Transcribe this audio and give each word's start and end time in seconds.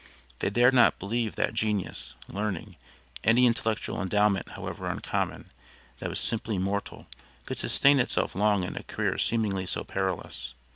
They 0.39 0.49
dared 0.49 0.73
not 0.73 0.97
believe 0.97 1.35
that 1.35 1.53
genius, 1.53 2.15
learning 2.27 2.75
any 3.23 3.45
intellectual 3.45 4.01
endowment 4.01 4.49
however 4.53 4.87
uncommon, 4.87 5.51
that 5.99 6.09
was 6.09 6.19
simply 6.19 6.57
mortal 6.57 7.05
could 7.45 7.59
sustain 7.59 7.99
itself 7.99 8.33
long 8.33 8.63
in 8.63 8.75
a 8.75 8.81
career 8.81 9.19
seemingly 9.19 9.67
so 9.67 9.83
perilous. 9.83 10.55